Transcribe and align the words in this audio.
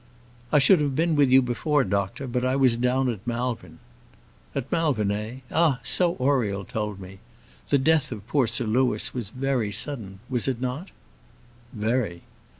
"I 0.51 0.57
should 0.57 0.81
have 0.81 0.95
been 0.95 1.15
with 1.15 1.29
you 1.29 1.43
before, 1.43 1.83
doctor, 1.83 2.25
but 2.25 2.43
I 2.43 2.55
was 2.55 2.75
down 2.75 3.07
at 3.07 3.27
Malvern." 3.27 3.77
"At 4.55 4.71
Malvern, 4.71 5.11
eh? 5.11 5.41
Ah! 5.51 5.79
so 5.83 6.15
Oriel 6.15 6.65
told 6.65 6.99
me. 6.99 7.19
The 7.69 7.77
death 7.77 8.11
of 8.11 8.25
poor 8.25 8.47
Sir 8.47 8.65
Louis 8.65 9.13
was 9.13 9.29
very 9.29 9.71
sudden 9.71 10.19
was 10.27 10.47
it 10.47 10.59
not?" 10.59 10.89
"Very." 11.71 12.23